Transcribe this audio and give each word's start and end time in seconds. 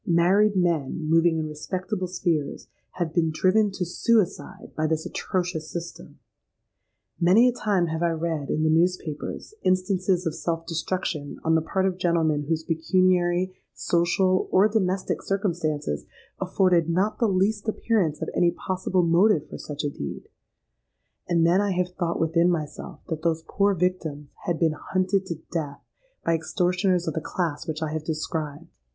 Married 0.07 0.55
men, 0.55 1.07
moving 1.07 1.37
in 1.37 1.47
respectable 1.47 2.07
spheres, 2.07 2.67
have 2.93 3.13
been 3.13 3.29
driven 3.29 3.69
to 3.69 3.85
suicide 3.85 4.71
by 4.75 4.87
this 4.87 5.05
atrocious 5.05 5.69
system! 5.69 6.17
Many 7.19 7.47
a 7.47 7.51
time 7.53 7.85
have 7.85 8.01
I 8.01 8.09
read, 8.09 8.49
in 8.49 8.63
the 8.63 8.69
newspapers, 8.71 9.53
instances 9.61 10.25
of 10.25 10.33
self 10.33 10.65
destruction 10.65 11.39
on 11.43 11.53
the 11.53 11.61
part 11.61 11.85
of 11.85 11.99
gentlemen 11.99 12.45
whose 12.45 12.63
pecuniary, 12.63 13.53
social, 13.75 14.47
or 14.49 14.67
domestic 14.67 15.21
circumstances 15.21 16.03
afforded 16.39 16.89
not 16.89 17.19
the 17.19 17.27
least 17.29 17.69
appearance 17.69 18.23
of 18.23 18.29
any 18.33 18.49
possible 18.49 19.03
motive 19.03 19.47
for 19.49 19.59
such 19.59 19.83
a 19.83 19.89
deed;—and 19.91 21.45
then 21.45 21.61
I 21.61 21.73
have 21.73 21.89
thought 21.89 22.19
within 22.19 22.49
myself 22.49 23.01
that 23.09 23.21
those 23.21 23.43
poor 23.47 23.75
victims 23.75 24.29
had 24.45 24.57
been 24.57 24.73
hunted 24.73 25.27
to 25.27 25.41
death 25.51 25.79
by 26.25 26.33
extortioners 26.33 27.07
of 27.07 27.13
the 27.13 27.21
class 27.21 27.67
which 27.67 27.83
I 27.83 27.91
have 27.93 28.03
described! 28.03 28.65